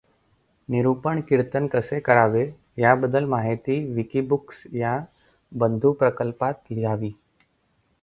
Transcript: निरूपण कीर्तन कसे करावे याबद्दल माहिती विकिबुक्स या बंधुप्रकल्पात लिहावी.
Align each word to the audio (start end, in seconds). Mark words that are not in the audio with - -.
निरूपण 0.69 1.19
कीर्तन 1.21 1.67
कसे 1.67 1.99
करावे 1.99 2.43
याबद्दल 2.77 3.25
माहिती 3.25 3.79
विकिबुक्स 3.93 4.63
या 4.73 4.97
बंधुप्रकल्पात 5.51 6.63
लिहावी. 6.71 7.11